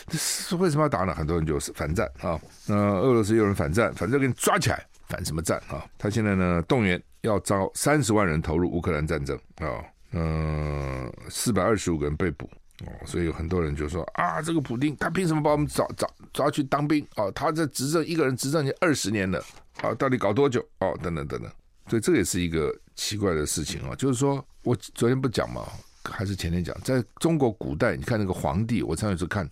[0.06, 1.12] 这是为什么要打呢？
[1.12, 2.40] 很多人就是反战啊。
[2.66, 5.84] 那、俄罗斯有人反战，反正给你抓起来，反什么战啊？
[5.98, 9.82] 他现在呢动员要招三十万人投入乌克兰战争啊。
[10.12, 12.48] 嗯，四百二十五个人被捕。
[12.86, 17.04] 哦，所以有很多人就说啊，这个普丁他凭什么把我们找找抓去当兵？
[17.16, 19.42] 哦，他在执政一个人执政已经二十年了，
[19.82, 20.64] 啊，到底搞多久？
[20.78, 21.50] 哦，等等等等，
[21.88, 23.96] 所以这也是一个奇怪的事情啊。
[23.96, 25.66] 就是说我昨天不讲嘛，
[26.04, 29.48] 还是前天讲，在中国古代，你看那个皇帝，我上一次看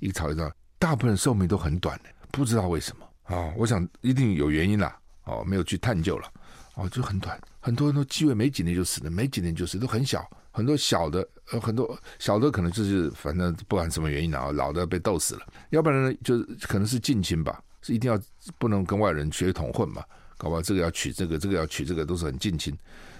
[0.00, 3.54] 一个朝一朝，大部分寿命都很短的，不知道为什么啊？
[3.56, 6.30] 我想一定有原因啦，哦，没有去探究了，
[6.74, 10.28] 哦，就很短，很多人都继位没几年就死了，没几年就死，都很小。
[10.56, 18.18] 很多小的，呃，很多小的可能就是反正不管什么原因啊，老的被斗死了，要不然呢，就是可能是近亲吧，是一定要
[18.56, 20.02] 不能跟外人血统混嘛，
[20.38, 22.74] 搞不好这个要娶这个，这个要娶这个，都是很近亲，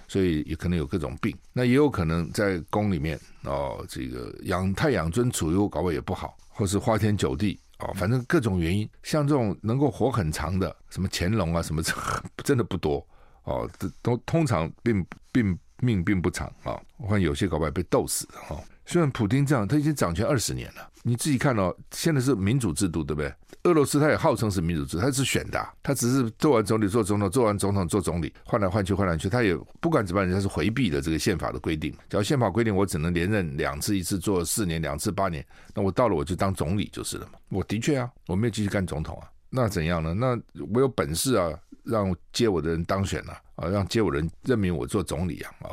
[0.09, 1.37] 所以也可能有各种病。
[1.53, 11.93] 那也有可能在宫里面哦，这个养太养尊处优，搞不好也不好，或是花天酒地哦，反正各种原因，像这种能够活很长的，什么乾隆啊，什么这
[12.43, 13.07] 真的不多
[13.45, 13.71] 哦，
[14.01, 15.55] 都通常并并。
[15.81, 16.81] 命并不长啊！
[16.97, 18.57] 我看有些搞不好被斗死的哈。
[18.85, 20.91] 虽然普丁这样，他已经掌权二十年了。
[21.03, 23.33] 你自己看哦，现在是民主制度，对不对？
[23.65, 31.93] 俄罗斯他也号称是民主制度，他是选的，他只是做完总理做总统，做完总统做总理，换来换去换来换去，他也不管怎么样，人家是回避了这个宪法的规定。
[32.09, 37.39] 只要宪法规定我只能连任两次，一次做四年，两次八年，那我到了我就当总理就是了嘛。
[37.49, 40.15] 我的确啊，我没有继续干总统啊，那怎样呢？
[40.15, 40.41] 那
[40.73, 41.53] 我有本事啊！
[41.83, 45.69] 让接我的人当选了啊，让接我人任命我做总理啊啊，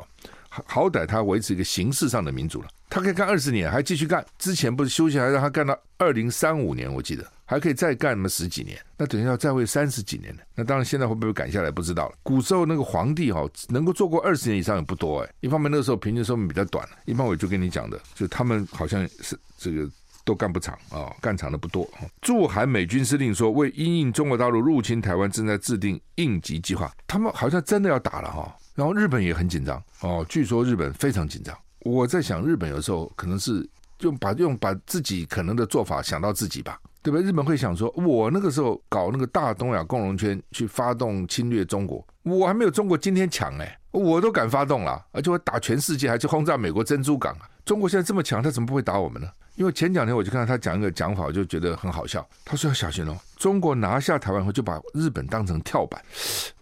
[0.49, 2.67] 好好歹他维持一个形式上的民主了。
[2.89, 4.23] 他可以干二十年，还继续干。
[4.37, 8.79] 之前不是休息，还让他干到二零三五年，我记得还可以再干那么十几年。
[8.95, 10.43] 那等于要再位三十几年呢。
[10.53, 12.15] 那当然现在会不会赶下来不知道了。
[12.21, 15.29] 古时候那个皇帝哈，能够做过二十年以上也不多哎。
[15.39, 19.89] 一方面那时候平均寿命比较短，一方面我就跟你讲的，就他们好像是这个。
[20.23, 21.87] 都干不长啊，干长的不多。
[22.21, 26.91] 驻韩美军司令说，为因应中国大陆入侵台湾，正在制定应急计划。
[27.07, 30.25] 他们好像真的要打了哈，然后日本也很紧张哦。
[30.29, 31.55] 据说日本非常紧张。
[31.79, 33.67] 我在想，日本有时候可能是
[33.99, 37.27] 用把用把自己可能的做法想到自己吧，对不对？
[37.27, 47.35] 日本会想说，我那个时候搞那个大东亚共荣圈去发动侵略中国，我还没有中国今天强哎，我都敢发动了，而且我打全世界，还去轰炸美国珍珠港。
[47.65, 49.27] 中国现在这么强，他怎么不会打我们呢？
[49.55, 52.27] 因为前两天我就看到他讲一个讲法，我就觉得很好笑。
[52.43, 56.01] 他说要小心哦，中国拿下台湾后就把日本当成跳板。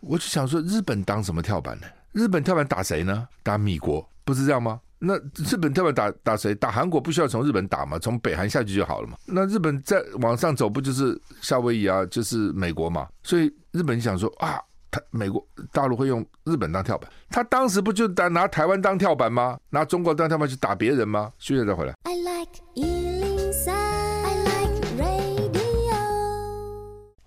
[0.02, 1.88] 我就想说，日本当什么跳板呢？
[2.12, 3.28] 日本跳板打谁呢？
[3.44, 4.82] 打米国，不是这样吗？
[5.00, 6.54] 那日本跳板打打谁？
[6.54, 7.98] 打韩国不需要从日本打吗？
[7.98, 9.18] 从北韩下去就好了嘛。
[9.26, 12.06] 那日本再往上走，不就是夏威夷啊？
[12.08, 13.08] 就是美国嘛。
[13.24, 14.60] 所以日本想说啊。
[14.92, 19.58] 他美国大陆会用日本当跳板，他当时不就拿拿台湾当跳板吗？
[19.70, 21.32] 拿中国当跳板去打别人吗？
[21.40, 21.94] 休息再回来。
[22.04, 25.62] I like 103, I like radio。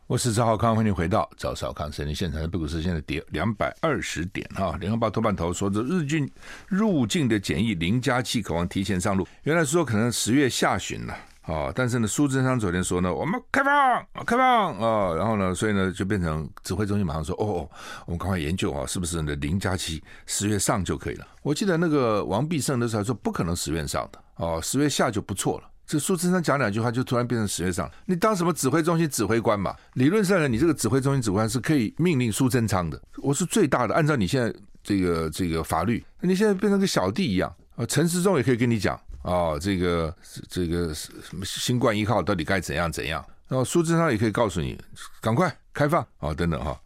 [0.07, 2.38] 我是赵浩康，欢迎回到赵少康森林现场。
[2.42, 4.77] 的股市现在跌两百二十点啊！
[4.79, 6.31] 联合报头版头说，这日军
[6.68, 11.16] 入境的检疫零加七渴望提前上路，原来说可能十月下旬了。
[11.46, 17.68] 哦，但是呢，苏贞昌昨天说呢，我们开放，开放啊，然后呢，所以呢，就变成指挥中心马上说，哦，
[18.07, 21.26] 我们赶快研究啊，是不是呢零加七十月上就可以了？
[21.42, 27.90] 我记得那个王必胜的时候说不可能十月上的，哦，十月下就不错了，这苏贞昌讲两句话，就突然变成十月上。
[28.07, 29.74] 你当什么指挥中心指挥官嘛？
[29.94, 32.98] 理论上呢，你这个指挥中心指挥官是可以命令苏贞昌的。
[33.18, 34.52] 我是最大的，按照你现在
[34.83, 37.85] 这个这个法律，你现在变成个小弟一样啊。
[37.85, 40.16] 陈时中也可以跟你讲、哦，这个
[40.48, 43.24] 这个什么新冠一号到底该怎样怎样。
[43.48, 44.78] 然后苏贞昌也可以告诉你，
[45.20, 46.80] 赶快开放啊、等等哈。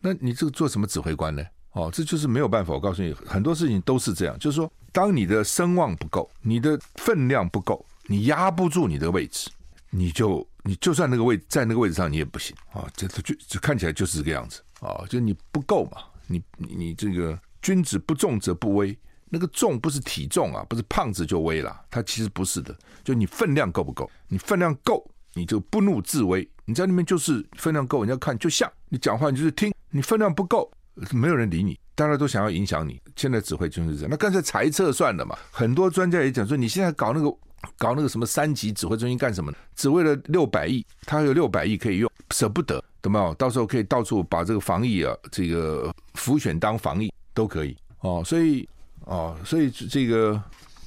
[0.00, 1.44] 那你这个做什么指挥官呢？
[1.72, 2.72] 哦，这就是没有办法。
[2.72, 7.84] 我告诉你，很多事情都是这样，就是说，当你的声望不够，你的分量不够。
[8.06, 9.50] 你压不住你的位置，
[9.88, 12.86] 你就你就算那个位在那个位置上，你也不行啊！
[12.94, 15.02] 这就就看起来就是这个样子啊！
[15.08, 18.94] 就你不够嘛，你你这个君子不重则不威，
[19.28, 24.10] 那个重不是体重啊，不是胖子就威了，他其实不是的，就你分量够不够？
[24.28, 26.48] 你分量够，你就不怒自威。
[26.64, 29.72] 你在那边就是分量够，人家看就像你讲话，你就是听。
[29.90, 30.70] 你分量不够，
[31.12, 33.00] 没有人理你，大家都想要影响你。
[33.16, 35.36] 现在指挥就是这样，那干脆裁撤算了嘛。
[35.50, 37.36] 很多专家也讲说，你现在搞那个。
[37.78, 39.56] 搞那个什么三级指挥中心干什么呢？
[39.74, 43.32] 只为了六百亿，他有六百亿可以用，舍不得，懂没有？
[43.36, 48.22] 到时候可以到处把这个防疫啊，这个浮选当防疫都可以哦。
[48.22, 48.68] 所以
[49.06, 50.40] 哦，所以这个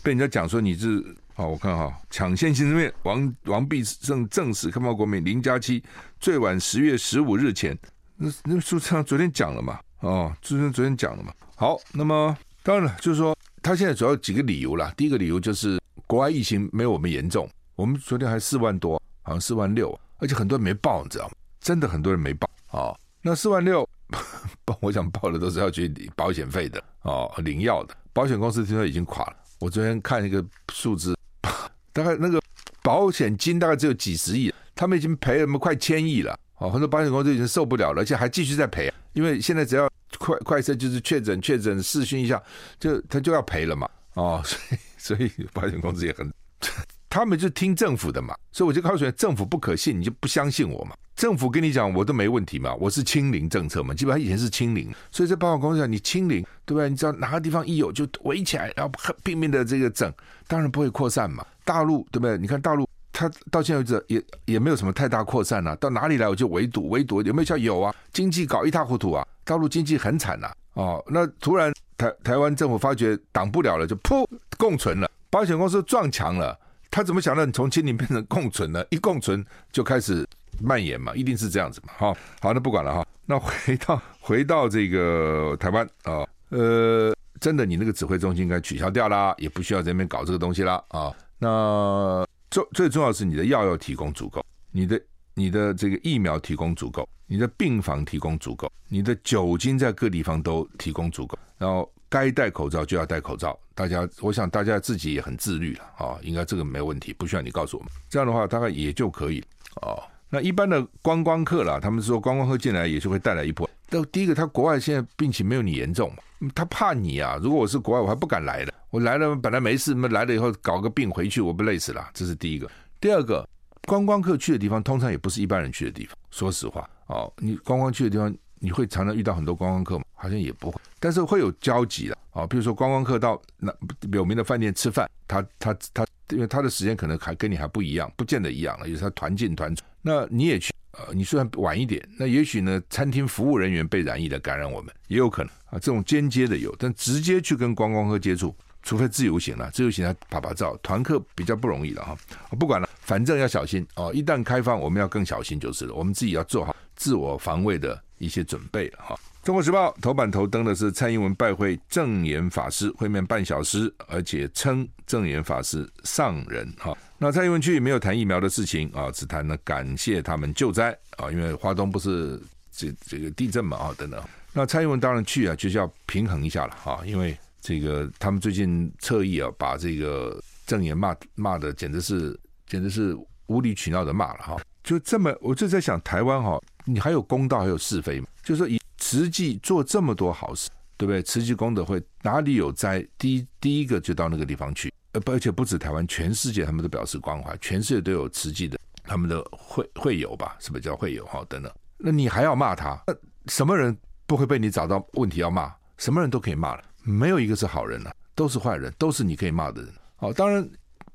[0.03, 1.03] 被人家讲说你是
[1.35, 5.83] 哦，我看哈抢先行政院，王王必胜证实开放国民零加七，
[6.19, 7.77] 最晚十月十五日前。
[8.15, 9.79] 那那苏昌昨天讲了嘛？
[10.01, 11.33] 哦，苏昌昨天讲了嘛？
[11.55, 14.93] 好，那么当然了，就是说他现在主要几个理由啦。
[14.97, 15.79] 第一个理由就是。
[16.05, 21.33] 国外疫情没有我们严重，我们昨天还四万多，好像四万六，而且很多人没报，你知道吗？
[21.59, 23.85] 真的很多人没报啊、那四万六，
[24.79, 29.35] 我想报的都是要去领保险费的哦，领药的，保险公司听说已经垮了。
[29.59, 31.17] 我昨天看一个数字，
[31.91, 32.39] 大概那个
[32.83, 39.89] 保险金大概只有几十亿，他们已经赔了么快千亿了哦，很多保险公司已经受不了了，而且还继续在赔，因为现在只要
[40.19, 42.41] 快快测就是确诊确诊试讯一下，
[42.79, 44.79] 就他就要赔了嘛哦， 所以。
[44.99, 46.29] 所以保险公司也很，
[47.07, 50.93] 他们就听政府的嘛，所以我就告诉你，政府不可信，你就不相信我嘛。
[51.17, 56.89] 政府跟你讲，我都没问题嘛，我是清零政策嘛，基本上以前是清零，所以这保险公司讲你清零，对不对？
[56.89, 58.91] 你知道哪个地方一有就围起来，然后
[59.23, 60.13] 拼命的这个整，
[60.47, 61.43] 当然不会扩散嘛。
[61.65, 62.37] 大陆对不对？
[62.37, 67.93] 你看大陆，它到现在为止也也没有什么太大扩散啊，到哪里来我就围堵围堵，有没有叫有啊？
[68.13, 71.73] 经济搞一塌糊涂啊，大陆经济很惨呐、啊，哦，那突然。
[71.97, 74.23] 台台湾政府发觉挡不了了，就噗
[74.55, 75.09] 共存了。
[75.31, 76.55] 保险公司撞墙了，
[76.91, 78.85] 他怎么想到你从清零变成共存呢？
[78.91, 80.23] 一共存就开始
[80.61, 81.93] 蔓延嘛，一定是这样子嘛。
[81.97, 83.05] 好，好，那不管了哈。
[83.25, 91.13] 那回到 回到这个台湾啊，呃，真的，你那个指挥中心应该取消掉啦，也不需要在那边搞这个东西啦啊。
[91.37, 95.01] 那最最重要是你的药要提供足够，你的
[95.33, 101.37] 你的这个疫苗提供足够，你的病房提供足够，你的酒精在各地方都提供足够。
[101.57, 107.91] 然后该戴口罩就要戴口罩，大家，我想大家自己也很自律了啊，应该这个没问题，不需要你告诉我们。
[108.09, 109.43] 这样的话大概也就可以
[109.81, 110.01] 哦。
[110.29, 113.69] 那一般的观光客啦，他们说观光客进来也是会带来一波。
[113.89, 117.39] 那第一个，他国外现在病情没有你严重嘛，他怕你啊。
[117.41, 118.73] 如果我是国外，我还不敢来的。
[118.89, 122.09] 我来了本来没事，那来了以后搞个病回去，我不累死了。
[122.13, 122.69] 这是第一个。
[122.99, 123.47] 第二个，
[123.85, 126.15] 观光客去的地方通常也不是一般人去的地方。
[126.31, 128.33] 说实话哦，你观光去的地方。
[128.59, 130.03] 你会常常遇到很多观光客吗？
[130.15, 132.47] 好像也不会，但是会有交集的啊。
[132.47, 133.71] 比如说观光客到那
[134.11, 139.83] 有名的饭店吃饭，他他他，因为他的时间可能还跟你还不一样，不见得一样了，有时候他团进团出。
[140.07, 145.73] 那你也去，呃，你虽然晚一点，那也许呢，餐厅服务人员被染疫的感染我们也有可能啊。
[145.73, 152.17] 这种间接的有，但直接去跟观光客接触，除非自由行了，自由行他拍拍照，团客比较不容易了哈。
[152.57, 154.11] 不管了，反正要小心哦。
[154.13, 155.93] 一旦开放，我们要更小心就是了。
[155.93, 158.01] 我们自己要做好自我防卫的。
[158.19, 159.13] 一些准备哈，
[159.45, 166.97] 《中国时报》头版头登的是蔡英文拜会证严法师，会面半小时，而且称证严法师上人哈。
[167.19, 172.39] 那蔡英文去没有谈疫苗的事情啊，只谈了感谢他们救灾啊，因为花东不是
[172.71, 174.21] 这这个地震嘛啊等等。
[174.53, 184.57] 那蔡英文当然去啊，就是要平衡一下了哈，因为这个他们最近侧翼啊，把这个证言骂骂的简直是简直是无理取闹的骂了哈。
[184.83, 186.59] 就这么，我就在想台湾哈。
[186.85, 188.27] 你还有公道，还有是非嘛？
[188.41, 191.21] 就是说，以慈济做这么多好事，对不对？
[191.21, 194.89] 慈济功德会哪里有灾，第第一个就到那个地方去，
[195.25, 200.55] 而且不止台湾，全世界他们都表示关怀，全世界都有慈济的他们的会会友吧？
[200.59, 201.45] 是不是叫会友哈？
[201.47, 203.01] 等等，那你还要骂他？
[203.07, 203.13] 那
[203.47, 203.95] 什么人
[204.25, 205.73] 不会被你找到问题要骂？
[205.97, 209.91] 什么人都可以骂了，没有一个是好人了，都是坏人，都是你可以骂的人。
[210.17, 210.67] 好，当然，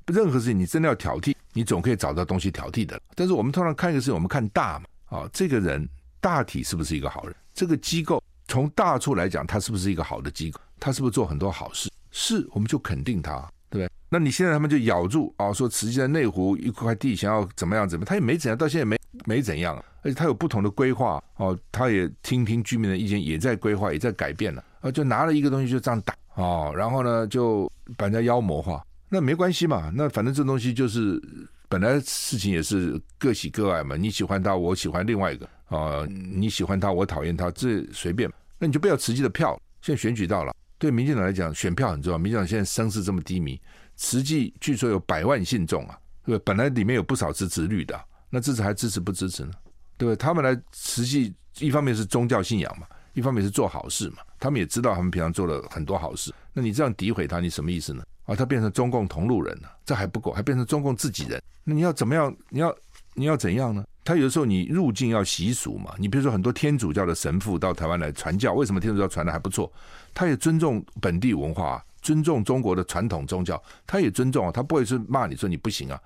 [0.07, 2.99] 任何事情你真的要挑剔，你总可以找到东西挑剔的。
[3.15, 4.85] 但是我们通常看一个事情，我们看大嘛。
[5.05, 5.87] 啊，这个人
[6.19, 7.35] 大体是不是一个好人？
[7.53, 10.59] 这个机构从大处来讲，他是不是一个好的机构？
[10.79, 11.89] 他是不是做很多好事？
[12.11, 13.89] 是，我们就肯定他，对？
[14.09, 24.63] 那你现在他们就咬住啊，说慈济在内湖一块地想要怎么样怎么样，他也没怎样，到现在没没怎样，而且他有不同的规划哦，他也听听居民的意见，也在规划，也在改变了。
[24.81, 31.19] 啊，就拿了一个东西就这样打哦，然后呢就把人家妖魔化，那没关系嘛，那反正这东西就是
[31.67, 40.53] 本来事情也是各喜各爱嘛，你喜欢他，我喜欢另外一个啊，你喜欢他，我讨厌他，这随便，那你就不要慈济的票，现在选举到了，
[40.83, 43.57] 对民进党来讲，选票很重要，民进党现在声势这么低迷。
[43.95, 46.43] 实际据说有百万信众啊，对对？
[46.43, 47.97] 本来里面有不少支持绿的，
[48.29, 49.51] 那支持还支持不支持呢？
[49.97, 50.17] 对不对？
[50.17, 54.17] 他们来实际，一方面是宗教信仰嘛，一方面是做好事嘛。
[54.37, 58.03] 他们也知道他们平常做了很多好事，那你这样诋毁他，你什么意思呢？
[58.25, 61.41] 啊，他变成中共同路人了，这还不够，还变成中共自己人。
[61.63, 62.35] 那你要怎么样？
[62.49, 62.75] 你要
[63.13, 63.85] 你要怎样呢？
[64.03, 65.93] 他有时候你入境要习俗嘛。
[65.97, 69.71] 你比如说很多天主教的神父到台湾来传教，为什么天主教传的还不错？
[70.13, 71.83] 他也尊重本地文化。
[72.03, 75.97] 尊重中国的传统宗教，他也尊重啊，他不会是骂你说你不行啊，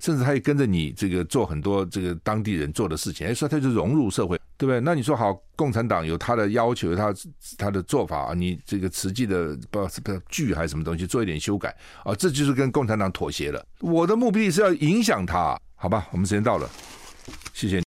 [0.00, 4.80] 甚至他也跟着你这个做很多这个当地人做的事情，哎，说他就融入社会，对不对？
[4.80, 7.14] 那你说好，共产党有他的要求，他
[7.56, 13.64] 他的做法啊，你这个实际的不是不是剧还是什么东西，做一点修改啊，这就是跟共产党妥协了。
[13.78, 16.08] 我的目的是要影响他，好吧？
[16.10, 16.68] 我们时间到了，
[17.54, 17.80] 谢谢。